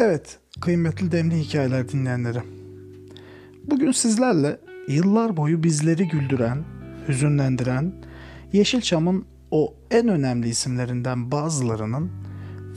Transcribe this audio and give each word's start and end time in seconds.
Evet, 0.00 0.38
kıymetli 0.60 1.12
demli 1.12 1.38
hikayeler 1.38 1.88
dinleyenleri. 1.88 2.38
Bugün 3.64 3.92
sizlerle 3.92 4.60
yıllar 4.88 5.36
boyu 5.36 5.62
bizleri 5.62 6.08
güldüren, 6.08 6.64
hüzünlendiren 7.08 7.92
Yeşilçam'ın 8.52 9.24
o 9.50 9.74
en 9.90 10.08
önemli 10.08 10.48
isimlerinden 10.48 11.30
bazılarının 11.30 12.10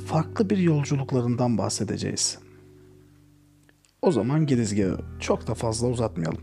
farklı 0.08 0.50
bir 0.50 0.58
yolculuklarından 0.58 1.58
bahsedeceğiz. 1.58 2.38
O 4.02 4.12
zaman 4.12 4.46
girizgahı 4.46 4.98
çok 5.20 5.48
da 5.48 5.54
fazla 5.54 5.88
uzatmayalım. 5.88 6.42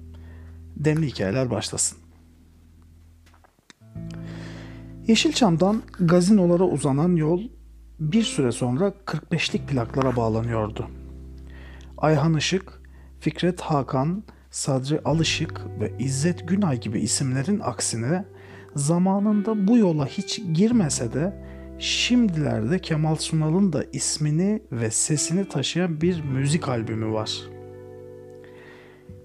Demli 0.77 1.07
hikayeler 1.07 1.51
başlasın. 1.51 1.99
Yeşilçam'dan 5.07 5.83
gazinolara 6.01 6.65
uzanan 6.65 7.17
yol 7.17 7.58
bir 8.01 8.23
süre 8.23 8.53
sonra 8.53 8.93
45'lik 9.07 9.69
plaklara 9.69 10.17
bağlanıyordu. 10.17 10.87
Ayhan 11.99 12.37
Işık, 12.37 12.83
Fikret 13.21 13.61
Hakan, 13.61 14.25
Sadri 14.51 15.01
Alışık 15.05 15.61
ve 15.81 15.93
İzzet 15.99 16.49
Günay 16.49 16.81
gibi 16.81 17.01
isimlerin 17.01 17.61
aksine 17.61 18.25
zamanında 18.75 19.69
bu 19.69 19.79
yola 19.79 20.07
hiç 20.07 20.41
girmese 20.53 21.13
de 21.13 21.45
şimdilerde 21.79 22.79
Kemal 22.79 23.17
Sunal'ın 23.17 23.73
da 23.73 23.85
ismini 23.93 24.63
ve 24.73 24.91
sesini 24.91 25.49
taşıyan 25.49 26.01
bir 26.01 26.25
müzik 26.25 26.69
albümü 26.69 27.13
var. 27.13 27.41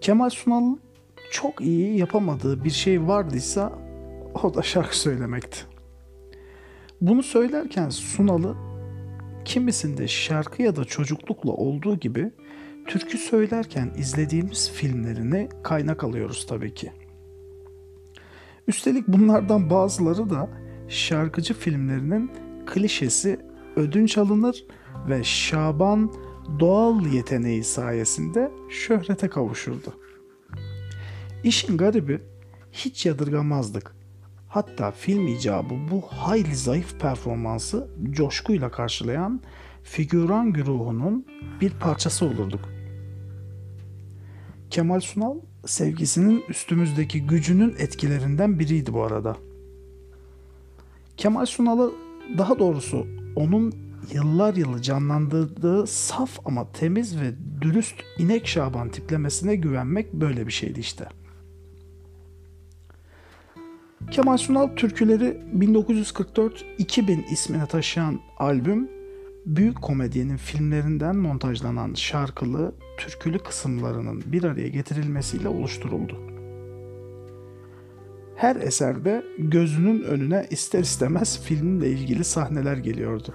Kemal 0.02 0.30
Sunal'ın 0.30 0.80
çok 1.32 1.62
iyi 1.62 1.98
yapamadığı 1.98 2.64
bir 2.64 2.70
şey 2.70 3.08
vardıysa 3.08 3.72
o 4.44 4.54
da 4.54 4.62
şarkı 4.62 4.98
söylemekti. 4.98 5.73
Bunu 7.04 7.24
söylerken 7.24 7.90
Sunal'ı 7.90 8.56
kimisinde 9.46 10.08
şarkı 10.08 10.62
ya 10.62 10.76
da 10.76 10.86
çocuklukla 10.86 11.52
olduğu 11.52 12.00
gibi 12.00 12.32
türkü 12.88 13.18
söylerken 13.18 13.94
izlediğimiz 13.98 14.72
filmlerine 14.72 15.50
kaynak 15.64 16.04
alıyoruz 16.04 16.46
tabii 16.50 16.74
ki. 16.74 16.92
Üstelik 18.68 19.08
bunlardan 19.08 19.70
bazıları 19.70 20.30
da 20.30 20.50
şarkıcı 20.88 21.54
filmlerinin 21.54 22.32
klişesi 22.66 23.40
ödünç 23.76 24.18
alınır 24.18 24.66
ve 25.10 25.24
Şaban 25.24 26.14
doğal 26.60 27.06
yeteneği 27.06 27.64
sayesinde 27.64 28.52
şöhrete 28.70 29.28
kavuşurdu. 29.28 29.94
İşin 31.44 31.78
garibi 31.78 32.22
hiç 32.72 33.06
yadırgamazdık. 33.06 34.03
Hatta 34.54 34.92
film 34.92 35.28
icabı 35.28 35.74
bu 35.92 36.02
hayli 36.02 36.56
zayıf 36.56 37.00
performansı 37.00 37.88
coşkuyla 38.12 38.72
karşılayan 38.72 39.42
figüran 39.84 40.54
güruhunun 40.54 41.26
bir 41.62 41.70
parçası 41.70 42.26
olurduk. 42.26 42.70
Kemal 44.70 45.00
Sunal 45.00 45.36
sevgisinin 45.66 46.44
üstümüzdeki 46.50 47.28
gücünün 47.28 47.76
etkilerinden 47.78 48.60
biriydi 48.60 48.94
bu 48.94 49.04
arada. 49.04 49.38
Kemal 51.18 51.46
Sunal'ı 51.46 51.92
daha 52.38 52.60
doğrusu 52.60 53.08
onun 53.36 53.74
yıllar 54.14 54.54
yılı 54.54 54.82
canlandırdığı 54.82 55.88
saf 55.88 56.40
ama 56.46 56.72
temiz 56.72 57.22
ve 57.22 57.34
dürüst 57.62 57.96
inek 58.18 58.48
Şaban 58.48 58.90
tiplemesine 58.90 59.56
güvenmek 59.56 60.14
böyle 60.14 60.48
bir 60.48 60.52
şeydi 60.52 60.80
işte. 60.80 61.23
Kemal 64.12 64.38
Sunal 64.38 64.68
türküleri 64.76 65.38
1944-2000 65.58 67.32
ismini 67.32 67.68
taşıyan 67.68 68.20
albüm 68.38 68.90
büyük 69.46 69.82
komedyenin 69.82 70.38
filmlerinden 70.38 71.16
montajlanan 71.16 71.94
şarkılı, 71.94 72.76
türkülü 72.98 73.40
kısımlarının 73.40 74.24
bir 74.26 74.44
araya 74.44 74.68
getirilmesiyle 74.68 75.48
oluşturuldu. 75.48 76.18
Her 78.36 78.56
eserde 78.56 79.24
gözünün 79.38 80.04
önüne 80.04 80.48
ister 80.50 80.80
istemez 80.80 81.42
filmle 81.44 81.90
ilgili 81.90 82.24
sahneler 82.24 82.78
geliyordu. 82.78 83.34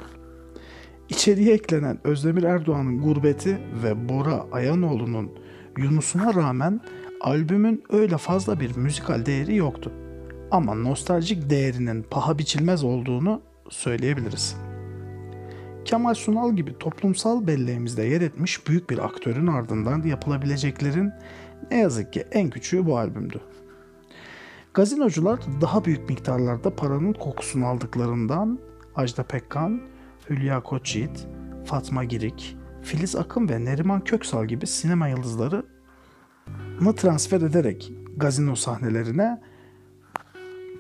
İçeriye 1.09 1.55
eklenen 1.55 1.99
Özdemir 2.05 2.43
Erdoğan'ın 2.43 3.03
Gurbeti 3.03 3.59
ve 3.85 4.09
Bora 4.09 4.47
Ayanoğlu'nun 4.53 5.31
Yunus'una 5.79 6.35
rağmen 6.35 6.81
albümün 7.21 7.83
öyle 7.91 8.17
fazla 8.17 8.61
bir 8.61 8.77
müzikal 8.77 9.27
değeri 9.27 9.57
yoktu. 9.57 9.93
Ama 10.51 10.75
nostaljik 10.75 11.51
değerinin 11.51 12.03
paha 12.03 12.39
biçilmez 12.39 12.85
olduğunu 12.85 13.43
söyleyebiliriz. 13.71 14.57
Kemal 15.85 16.15
Sunal 16.15 16.57
gibi 16.57 16.79
toplumsal 16.79 17.47
belleğimizde 17.47 18.03
yer 18.03 18.21
etmiş 18.21 18.67
büyük 18.67 18.91
bir 18.91 18.99
aktörün 18.99 19.47
ardından 19.47 20.03
yapılabileceklerin 20.03 21.13
ne 21.71 21.79
yazık 21.79 22.13
ki 22.13 22.25
en 22.33 22.51
küçüğü 22.51 22.87
bu 22.87 22.99
albümdü. 22.99 23.41
Gazinocular 24.75 25.41
daha 25.61 25.85
büyük 25.85 26.09
miktarlarda 26.09 26.77
paranın 26.77 27.13
kokusunu 27.13 27.67
aldıklarından 27.67 28.59
Ajda 28.97 29.23
Pekkan, 29.23 29.81
Hülya 30.31 30.63
Koçyiğit, 30.63 31.27
Fatma 31.65 32.05
Girik, 32.05 32.57
Filiz 32.83 33.17
Akın 33.17 33.49
ve 33.49 33.65
Neriman 33.65 34.05
Köksal 34.05 34.47
gibi 34.47 34.67
sinema 34.67 35.09
yıldızları 35.09 35.67
transfer 36.97 37.41
ederek 37.41 37.93
gazino 38.17 38.55
sahnelerine 38.55 39.41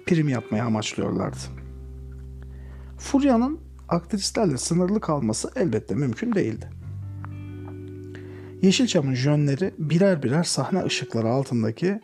prim 0.08 0.28
yapmaya 0.28 0.64
amaçlıyorlardı. 0.64 1.36
Furya'nın 2.98 3.60
aktrislerle 3.88 4.58
sınırlı 4.58 5.00
kalması 5.00 5.50
elbette 5.56 5.94
mümkün 5.94 6.34
değildi. 6.34 6.70
Yeşilçam'ın 8.62 9.14
jönleri 9.14 9.74
birer 9.78 10.22
birer 10.22 10.44
sahne 10.44 10.84
ışıkları 10.84 11.28
altındaki 11.28 12.00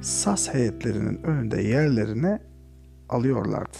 sas 0.00 0.54
heyetlerinin 0.54 1.22
önünde 1.22 1.62
yerlerini 1.62 2.38
alıyorlardı. 3.08 3.76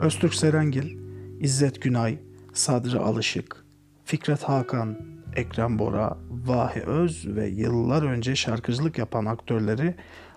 Öztürk 0.00 0.34
Serengil, 0.34 0.98
İzzet 1.40 1.82
Günay, 1.82 2.18
Sadri 2.52 2.98
Alışık, 2.98 3.64
Fikret 4.04 4.42
Hakan, 4.42 4.98
Ekrem 5.36 5.78
Bora, 5.78 6.18
Vahi 6.30 6.80
Öz 6.80 7.26
ve 7.26 7.48
yıllar 7.48 8.02
önce 8.02 8.36
şarkıcılık 8.36 8.98
yapan 8.98 9.24
aktörleri 9.24 9.94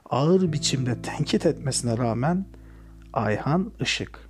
ağır 0.09 0.53
biçimde 0.53 1.01
tenkit 1.01 1.45
etmesine 1.45 1.97
rağmen 1.97 2.45
Ayhan 3.13 3.71
Işık 3.79 4.29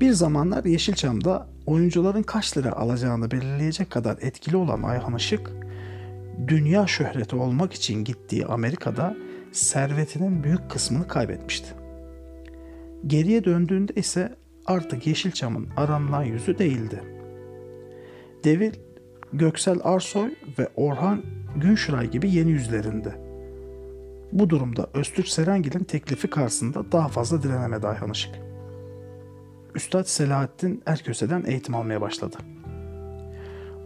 bir 0.00 0.12
zamanlar 0.12 0.64
Yeşilçam'da 0.64 1.46
oyuncuların 1.66 2.22
kaç 2.22 2.58
lira 2.58 2.72
alacağını 2.72 3.30
belirleyecek 3.30 3.90
kadar 3.90 4.18
etkili 4.20 4.56
olan 4.56 4.82
Ayhan 4.82 5.16
Işık, 5.16 5.50
dünya 6.48 6.86
şöhreti 6.86 7.36
olmak 7.36 7.72
için 7.72 8.04
gittiği 8.04 8.46
Amerika'da 8.46 9.16
servetinin 9.52 10.44
büyük 10.44 10.70
kısmını 10.70 11.08
kaybetmişti. 11.08 11.68
Geriye 13.06 13.44
döndüğünde 13.44 13.92
ise 13.96 14.36
artık 14.66 15.06
Yeşilçam'ın 15.06 15.68
aranılan 15.76 16.24
yüzü 16.24 16.58
değildi. 16.58 17.02
Devir 18.44 18.80
Göksel 19.32 19.78
Arsoy 19.84 20.34
ve 20.58 20.68
Orhan 20.76 21.22
Günşuray 21.56 22.10
gibi 22.10 22.30
yeni 22.30 22.50
yüzlerinde. 22.50 23.14
Bu 24.32 24.50
durumda 24.50 24.86
Öztürk 24.94 25.28
Serengil'in 25.28 25.84
teklifi 25.84 26.30
karşısında 26.30 26.92
daha 26.92 27.08
fazla 27.08 27.42
direnemedi 27.42 27.86
Ayhan 27.86 28.10
Işık. 28.10 28.34
Üstad 29.74 30.04
Selahattin 30.04 30.82
Erköse'den 30.86 31.44
eğitim 31.46 31.74
almaya 31.74 32.00
başladı. 32.00 32.36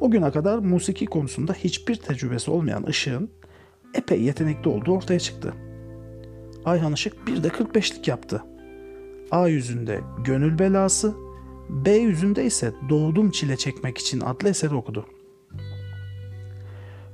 O 0.00 0.10
güne 0.10 0.30
kadar 0.30 0.58
musiki 0.58 1.06
konusunda 1.06 1.52
hiçbir 1.52 1.94
tecrübesi 1.94 2.50
olmayan 2.50 2.84
Işık'ın 2.86 3.30
epey 3.94 4.22
yetenekli 4.22 4.68
olduğu 4.68 4.92
ortaya 4.92 5.18
çıktı. 5.18 5.54
Ayhan 6.64 6.92
Işık 6.92 7.26
bir 7.26 7.42
de 7.42 7.48
45'lik 7.48 8.08
yaptı. 8.08 8.42
A 9.30 9.48
yüzünde 9.48 10.00
Gönül 10.24 10.58
Belası, 10.58 11.14
B 11.68 11.90
yüzünde 11.90 12.44
ise 12.44 12.72
Doğdum 12.88 13.30
Çile 13.30 13.56
Çekmek 13.56 13.98
için 13.98 14.20
adlı 14.20 14.48
eseri 14.48 14.74
okudu. 14.74 15.06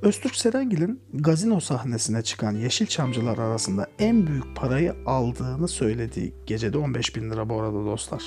Öztürk 0.03 0.37
Serengil'in 0.37 1.03
gazino 1.15 1.61
sahnesine 1.61 2.23
çıkan 2.23 2.53
Yeşilçamcılar 2.53 3.39
arasında 3.39 3.87
en 3.99 4.27
büyük 4.27 4.57
parayı 4.57 4.95
aldığını 5.07 5.69
söylediği 5.69 6.35
gecede 6.47 6.79
15 6.79 7.17
bin 7.17 7.31
lira 7.31 7.49
bu 7.49 7.61
arada 7.61 7.85
dostlar. 7.85 8.23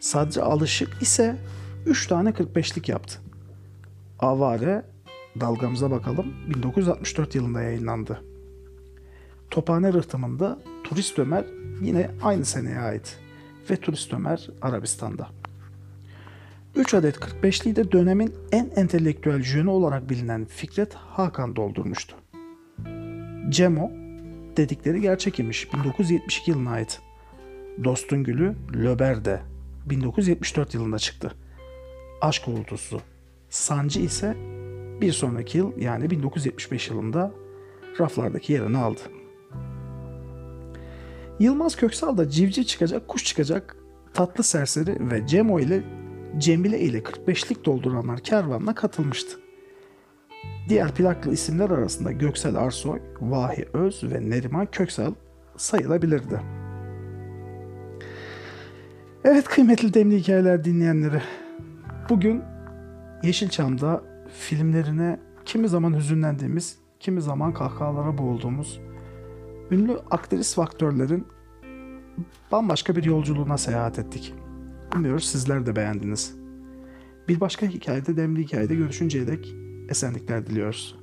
Sadri 0.00 0.42
Alışık 0.42 1.02
ise 1.02 1.36
3 1.86 2.06
tane 2.06 2.30
45'lik 2.30 2.88
yaptı. 2.88 3.18
Avare 4.18 4.84
dalgamıza 5.40 5.90
bakalım 5.90 6.26
1964 6.48 7.34
yılında 7.34 7.62
yayınlandı. 7.62 8.22
Tophane 9.50 9.92
Rıhtımı'nda 9.92 10.58
Turist 10.84 11.18
Ömer 11.18 11.44
yine 11.82 12.10
aynı 12.22 12.44
seneye 12.44 12.78
ait 12.78 13.18
ve 13.70 13.76
Turist 13.76 14.14
Ömer 14.14 14.48
Arabistan'da. 14.62 15.28
3 16.76 16.94
adet 16.94 17.16
45'liği 17.16 17.76
de 17.76 17.92
dönemin 17.92 18.34
en 18.52 18.70
entelektüel 18.76 19.42
jönü 19.42 19.68
olarak 19.68 20.10
bilinen 20.10 20.44
Fikret 20.44 20.94
Hakan 20.94 21.56
doldurmuştu. 21.56 22.16
Cemo 23.48 23.90
dedikleri 24.56 25.00
gerçek 25.00 25.38
imiş 25.38 25.74
1972 25.74 26.50
yılına 26.50 26.70
ait. 26.70 27.00
Dostun 27.84 28.24
Gülü 28.24 28.54
Löber'de 28.74 29.40
1974 29.86 30.74
yılında 30.74 30.98
çıktı. 30.98 31.34
Aşk 32.20 32.48
Uğultusu. 32.48 33.00
Sancı 33.48 34.00
ise 34.00 34.36
bir 35.00 35.12
sonraki 35.12 35.58
yıl 35.58 35.78
yani 35.78 36.10
1975 36.10 36.88
yılında 36.88 37.32
raflardaki 38.00 38.52
yerini 38.52 38.78
aldı. 38.78 39.00
Yılmaz 41.40 41.76
Köksal 41.76 42.16
da 42.16 42.30
civciv 42.30 42.62
çıkacak, 42.62 43.08
kuş 43.08 43.24
çıkacak, 43.24 43.76
tatlı 44.14 44.44
serseri 44.44 45.10
ve 45.10 45.26
Cemo 45.26 45.60
ile 45.60 45.82
Cemile 46.38 46.80
ile 46.80 46.98
45'lik 46.98 47.64
dolduranlar 47.64 48.20
kervanına 48.20 48.74
katılmıştı. 48.74 49.38
Diğer 50.68 50.94
plaklı 50.94 51.32
isimler 51.32 51.70
arasında 51.70 52.12
Göksel 52.12 52.56
Arsoy, 52.56 53.00
Vahi 53.20 53.68
Öz 53.72 54.04
ve 54.04 54.30
Neriman 54.30 54.66
Köksal 54.66 55.14
sayılabilirdi. 55.56 56.40
Evet 59.24 59.44
kıymetli 59.44 59.94
demli 59.94 60.18
hikayeler 60.18 60.64
dinleyenleri. 60.64 61.22
Bugün 62.08 62.42
Yeşilçam'da 63.22 64.02
filmlerine 64.38 65.20
kimi 65.44 65.68
zaman 65.68 65.94
hüzünlendiğimiz, 65.96 66.78
kimi 67.00 67.22
zaman 67.22 67.54
kahkahalara 67.54 68.18
boğulduğumuz 68.18 68.80
ünlü 69.70 69.98
aktris 70.10 70.58
ve 70.58 71.26
bambaşka 72.52 72.96
bir 72.96 73.04
yolculuğuna 73.04 73.58
seyahat 73.58 73.98
ettik. 73.98 74.34
Umuyoruz 74.96 75.24
sizler 75.24 75.66
de 75.66 75.76
beğendiniz. 75.76 76.34
Bir 77.28 77.40
başka 77.40 77.66
hikayede, 77.66 78.16
demli 78.16 78.42
hikayede 78.42 78.74
görüşünceye 78.74 79.26
dek 79.26 79.54
esenlikler 79.88 80.46
diliyoruz. 80.46 80.99